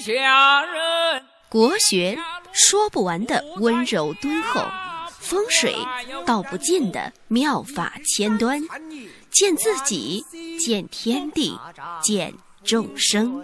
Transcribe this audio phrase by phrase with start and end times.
[0.00, 1.22] 下人。
[1.48, 2.16] 国学
[2.52, 4.62] 说不完的温柔敦厚，
[5.18, 5.74] 风水
[6.24, 8.60] 道不尽的妙法千端，
[9.30, 10.22] 见自己，
[10.58, 11.58] 见天地，
[12.02, 12.32] 见
[12.62, 13.42] 众生，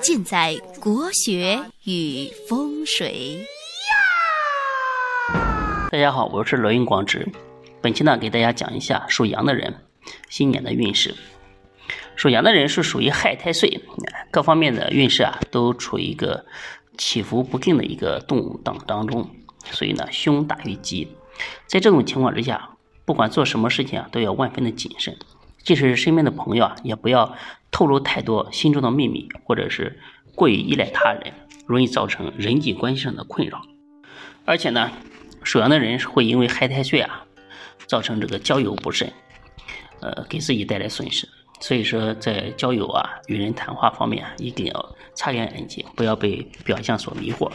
[0.00, 3.46] 尽在国学与风水。
[5.92, 7.28] 大家好，我是罗云广直，
[7.80, 9.72] 本期呢给大家讲一下属羊的人
[10.28, 11.14] 新年的运势。
[12.16, 13.80] 属羊的人是属于亥太岁，
[14.30, 16.46] 各方面的运势啊都处于一个
[16.96, 19.30] 起伏不定的一个动荡当中，
[19.70, 21.08] 所以呢凶大于吉。
[21.66, 22.70] 在这种情况之下，
[23.04, 25.16] 不管做什么事情啊都要万分的谨慎，
[25.62, 27.36] 即使是身边的朋友啊也不要
[27.70, 30.00] 透露太多心中的秘密，或者是
[30.34, 31.34] 过于依赖他人，
[31.66, 33.60] 容易造成人际关系上的困扰。
[34.46, 34.90] 而且呢，
[35.42, 37.24] 属羊的人是会因为亥太岁啊
[37.86, 39.12] 造成这个交友不慎，
[40.00, 41.28] 呃给自己带来损失。
[41.66, 47.50] 所以说，在交友啊、与人谈话方面，一定要擦亮眼睛，不要被表象所迷惑。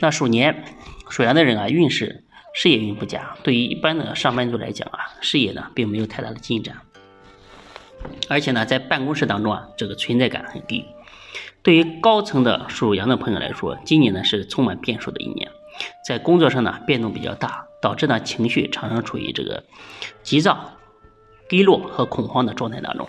[0.00, 0.62] 那鼠年
[1.08, 3.34] 属羊的人啊，运势事业运不佳。
[3.42, 6.76] 对于一般的上班族来讲啊，事业呢并没有太大的进展，
[8.28, 10.84] 而且呢，在办公室当中啊，这个存在感很低。
[11.62, 15.50] 对于高层的属羊的朋友来说，今年呢是充满变数的一年，
[16.06, 19.64] 在工作上呢变动比较大，导致呢情绪常常处于这个
[20.22, 20.72] 急躁。
[21.48, 23.08] 低落和恐慌的状态当中。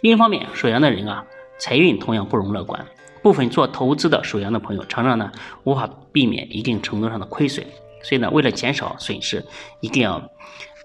[0.00, 1.24] 另一方面，属羊的人啊，
[1.58, 2.86] 财运同样不容乐观。
[3.22, 5.32] 部分做投资的属羊的朋友，常常呢
[5.64, 7.66] 无法避免一定程度上的亏损。
[8.02, 9.44] 所以呢，为了减少损失，
[9.80, 10.22] 一定要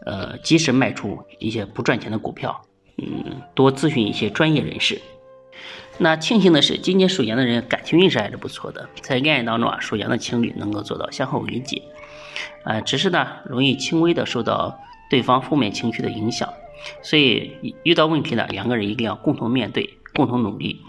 [0.06, 2.60] 呃及时卖出一些不赚钱的股票。
[2.98, 5.00] 嗯，多咨询一些专业人士。
[6.00, 11.82] 那庆幸的是，今年属羊的人感情运势还是不错的，在恋爱当中啊，属羊的情侣能够做到相互理解。
[12.64, 14.80] 呃，只是呢，容易轻微的受到
[15.12, 16.52] 对方负面情绪的影响。
[17.04, 20.81] 所以遇到问题呢，两个人一定要共同面对，共同努力，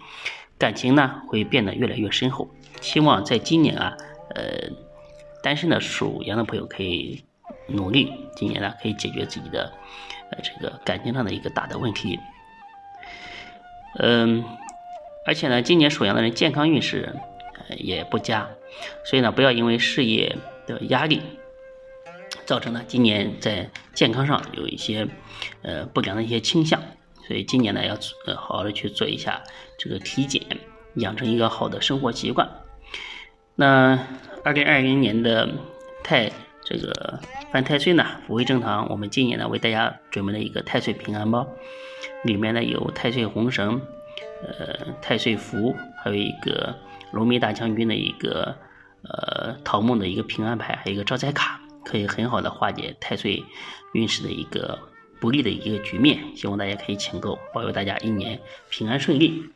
[0.57, 2.49] 感情呢会变得越来越深厚。
[2.81, 3.97] 希望在今年啊，
[4.35, 4.71] 呃，
[5.43, 7.25] 单身的属羊的朋友可以
[7.67, 9.73] 努力，今年呢可以解决自己的
[10.31, 12.19] 呃这个感情上的一个大的问题。
[13.99, 14.45] 嗯，
[15.27, 17.15] 而且呢，今年属羊的人健康运势
[17.77, 18.49] 也不佳，
[19.05, 20.37] 所以呢，不要因为事业
[20.67, 21.21] 的压力。
[22.53, 25.09] 造成呢，今年在健康上有一些
[25.63, 26.83] 呃不良的一些倾向，
[27.27, 27.95] 所以今年呢要
[28.27, 29.43] 呃好好的去做一下
[29.79, 30.43] 这个体检，
[30.97, 32.47] 养成一个好的生活习惯。
[33.57, 33.99] 那
[34.45, 35.49] 二零二零年的
[36.05, 36.31] 太
[36.63, 37.21] 这个
[37.51, 41.49] 犯太岁呢，福慧正堂，我们今年呢为大家准备了一个太岁平安包，
[42.23, 43.81] 里面呢有太岁红绳，
[44.43, 45.75] 呃太岁符，
[46.05, 46.77] 还有一个
[47.13, 48.55] 龙眉大将军的一个
[49.05, 51.62] 呃桃木的一个平安牌，还有一个招财卡。
[51.85, 53.45] 可以很好的化解太岁
[53.93, 54.79] 运势的一个
[55.21, 59.51] 不利的一个局面，希望大家可以请购，保佑大家一年平安顺利。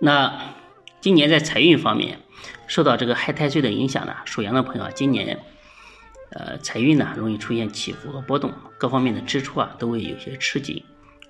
[0.00, 0.54] 那
[1.00, 2.18] 今年在财运方面，
[2.66, 5.38] 受到这个害太岁的影响呢，属羊的朋友，今年
[6.30, 10.84] 呃财运呢容易出现起伏和波动，各方面的支出啊都会有些吃紧，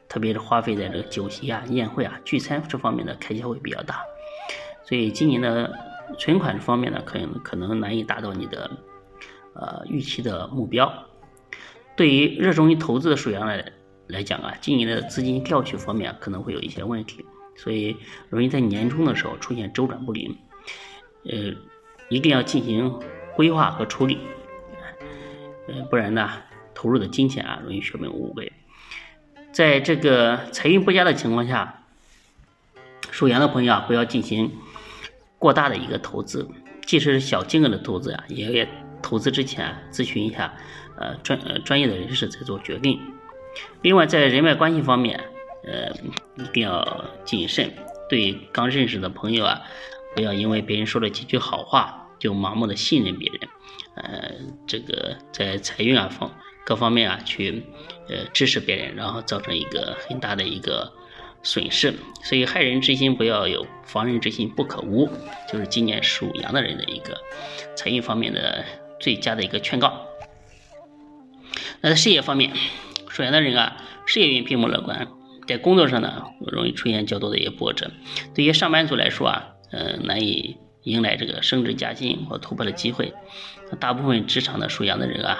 [0.08, 4.02] 特别是花费在这个酒席啊、宴会啊、聚餐这方面的开销会比较大，
[4.84, 5.72] 所以今年的
[6.18, 8.70] 存款方面呢，可能可能难以达到你的。
[9.54, 10.90] 呃，预期的目标，
[11.94, 13.72] 对于热衷于投资的属羊来
[14.06, 17.22] 来讲啊，今年的资金调取方面可能会有一些问题，
[17.54, 17.94] 所以
[18.30, 20.34] 容易在年终的时候出现周转不灵，
[21.24, 21.54] 呃，
[22.08, 22.98] 一定要进行
[23.36, 24.16] 规划和处理，
[25.68, 26.30] 呃，不然呢，
[26.74, 28.50] 投入的金钱啊容易血本无归。
[29.52, 31.84] 在这个财运不佳的情况下，
[33.10, 34.50] 属羊的朋友啊，不要进行
[35.38, 36.48] 过大的一个投资，
[36.86, 38.66] 即使是小金额的投资啊，也要。
[39.12, 40.56] 投资之前咨询一下，
[40.96, 42.98] 呃专呃专业的人士再做决定。
[43.82, 45.20] 另外，在人脉关系方面，
[45.64, 45.92] 呃
[46.42, 47.70] 一定要谨慎。
[48.08, 49.60] 对刚认识的朋友啊，
[50.14, 53.40] 不要因为别人说了几句好话就盲目的信任别人。
[53.96, 54.32] 呃，
[54.66, 56.34] 这个在财运啊方
[56.64, 57.62] 各方面啊去
[58.08, 60.90] 呃支持别人，然后造成一个很大的一个
[61.42, 61.92] 损失。
[62.22, 65.06] 所以害人之心不要有，防人之心不可无。
[65.52, 67.20] 就是今年属羊的人的一个
[67.76, 68.64] 财运方面的。
[69.02, 70.06] 最佳的一个劝告。
[71.82, 72.52] 那在事业方面，
[73.08, 73.76] 属羊的人啊，
[74.06, 75.08] 事业运并不乐观，
[75.46, 77.90] 在工作上呢，容易出现较多的一些波折。
[78.34, 83.12] 对于上班族来说啊，嗯，难以迎来这个升职加薪或突破的机会。
[83.80, 85.38] 大部分职场的属羊的人啊，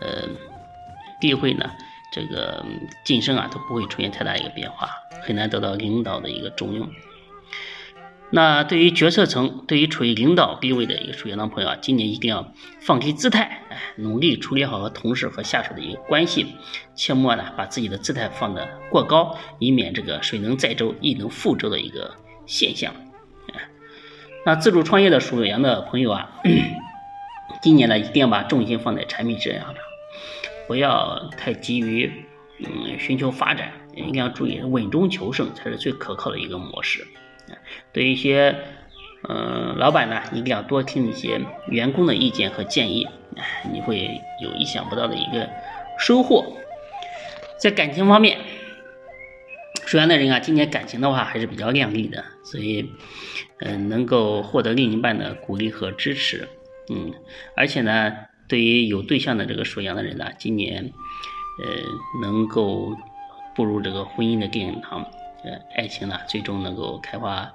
[0.00, 0.28] 呃，
[1.22, 1.70] 例会呢，
[2.12, 2.64] 这个
[3.04, 4.90] 晋升啊，都不会出现太大一个变化，
[5.22, 6.86] 很难得到领导的一个重用。
[8.32, 16.46] 那对于决策层，对于处于领导地位的一个属羊的朋友啊，今年一定要放低姿态，哎，努力处理好和同事和下属的一个关系，
[16.94, 22.14] 切莫呢把自己的姿态放得过高，以免这个水能载舟亦能覆舟的一个
[22.46, 22.94] 现象，
[24.46, 26.30] 那自主创业的属羊的朋友啊，
[27.60, 29.74] 今年呢一定要把重心放在产品质量上，
[30.68, 32.10] 不要太急于
[32.60, 37.04] 嗯寻求发展，一定要注意稳中求胜才是最可靠的一个模式。
[37.92, 38.56] 对于一些
[39.28, 43.06] 嗯老板呢，一定要多听一些员工的意见和建议，
[43.72, 45.48] 你会有意想不到的一个
[45.98, 46.56] 收获。
[47.58, 48.38] 在感情方面，
[49.84, 52.90] 属羊的人啊，今年感情的话还是比较靓丽的，所以
[53.58, 56.48] 嗯能够获得另一半的鼓励和支持，
[56.88, 57.12] 嗯，
[57.54, 58.12] 而且呢，
[58.48, 60.90] 对于有对象的这个属羊的人呢，今年
[61.62, 61.68] 呃
[62.22, 62.96] 能够
[63.54, 65.06] 步入这个婚姻的殿堂。
[65.42, 67.52] 呃，爱情呢，最终能够开花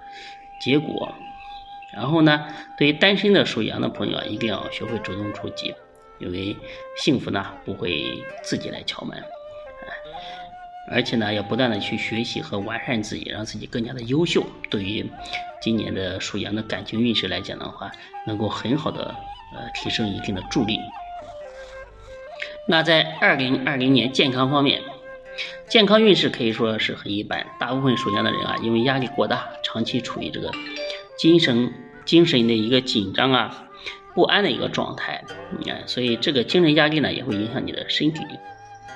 [0.59, 1.13] 结果。
[1.93, 2.47] 然后呢，
[2.77, 5.73] 对于单身的属羊的朋友啊，一定要学会主动出击，
[6.19, 6.57] 因为
[6.97, 8.03] 幸福呢不会
[8.41, 9.23] 自己来敲门。
[10.91, 14.45] 而且呢，要不断的去学习和完善自己，让自己更加的优秀。
[14.69, 15.09] 对于
[15.61, 17.91] 今年的属羊的感情运势来讲的话，
[18.25, 19.15] 能够很好的
[19.55, 20.79] 呃提升一定的助力。
[22.67, 24.81] 那在二零二零年健康方面。
[25.67, 30.51] 健康运势可以说是很一般，大部分属羊的人啊，因为压力过大，长期处于这个
[31.17, 31.73] 精神
[32.05, 33.67] 精神的一个紧张啊、
[34.13, 38.21] 不安的一个状态，嗯，所以这个精神压力呢，也会影响你的身体，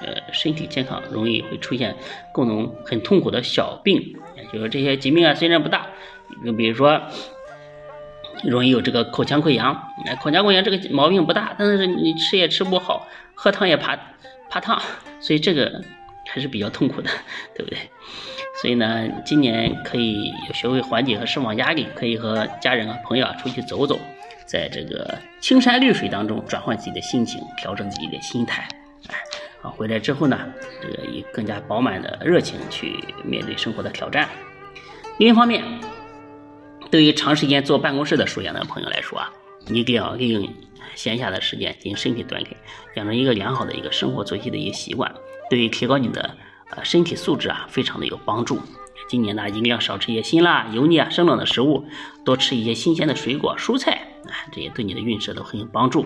[0.01, 1.95] 呃，身体健康容易会出现
[2.33, 4.15] 各种很痛苦的小病，
[4.53, 5.87] 就是这些疾病啊，虽然不大，
[6.45, 7.01] 就比如说
[8.43, 9.75] 容易有这个口腔溃疡，
[10.05, 13.99] 哎，口腔溃疡这个毛病不大，但是你吃也吃不好，喝汤也怕
[14.49, 14.81] 怕烫，
[15.19, 15.83] 所以这个。
[16.31, 17.09] 还是比较痛苦的，
[17.55, 17.79] 对不对？
[18.61, 23.97] 所以呢，今年可以学会缓解和释放压力，可以和家人啊、朋友啊出去走走，
[24.45, 28.67] 在这个青山绿水当中转换自己的心情，调整自己的心态，
[29.07, 29.15] 哎，
[29.61, 30.37] 啊，回来之后呢，
[30.81, 34.27] 这个以更加饱满的热情去面对生活的挑战。
[35.17, 35.63] 另一方面，
[36.91, 39.31] 对于长时间坐办公室的属羊的朋友来说啊，
[39.67, 40.47] 一定要利用
[40.95, 42.47] 闲暇的时间进行身体锻炼，
[42.95, 45.09] 养成一个良好的一个生活作息的一个习惯。
[45.49, 46.37] 对于提高你的
[46.71, 48.59] 呃身体素质啊，非常的有帮助。
[49.09, 51.87] 今年呢，一定要少吃一些辛辣、油腻啊、生冷的食物，
[52.23, 56.05] 多吃一些新鲜的水果、蔬菜啊，这些对你的运势都很有帮助。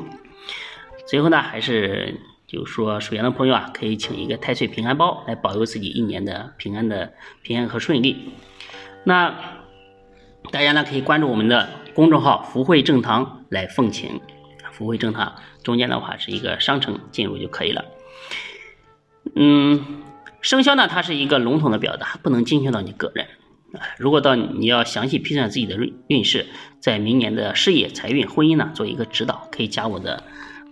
[1.05, 2.17] 最后呢，还是
[2.47, 7.11] 就说属羊的朋友啊，可以请一个太岁平安包来保佑自己一年的平安的
[7.41, 8.31] 平安和顺利。
[9.03, 9.35] 那
[10.51, 14.21] 大家呢可以关注我们的公众号“福慧正堂”来奉请。
[14.71, 17.83] 福慧正堂中间的话是一个商城，进入就可以了。
[19.35, 19.83] 嗯，
[20.41, 23.25] 生肖呢，它是一个笼统的表达，不能精确到你个人。
[23.97, 26.45] 如果到你要详细批算自己的运运势，
[26.79, 30.21] 在明年的事业、财运、婚姻呢，做一个指导，可以加我的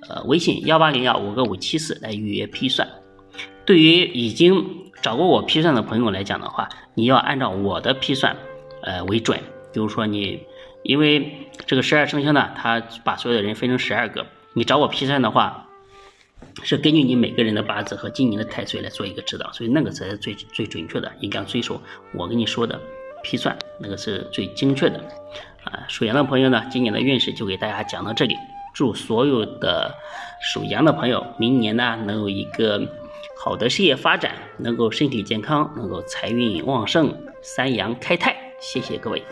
[0.07, 2.87] 呃微信幺八零幺五个五七四来预约批算。
[3.65, 4.63] 对于已经
[5.01, 8.35] 找过我批算的朋友来讲的话，你要按照我的批算
[8.83, 9.39] 呃为准。
[9.73, 10.39] 比如说你，
[10.83, 15.69] 因为这个十二生肖呢，它把所有的人分成十二个，你找我批算的话。
[16.63, 21.81] 是根据你每个人的八字和今年的太岁来做一个指导，所以那个才是最最准确的，一定要遵守
[22.13, 22.79] 我跟你说的
[23.23, 24.99] 批算，那个是最精确的。
[25.63, 28.35] 啊，属羊的朋友呢，今年的运势就给大家讲到这里，
[28.73, 29.93] 祝所有的
[30.41, 32.81] 属羊的朋友明年呢能有一个
[33.37, 38.35] 好的事业发展，能够身体健康，能够财运旺盛，三阳开泰。
[38.59, 39.23] 谢谢各位。